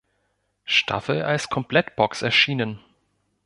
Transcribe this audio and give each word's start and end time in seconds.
Staffel 0.63 1.21
als 1.21 1.49
Komplettbox 1.49 2.23
erschienen. 2.23 2.79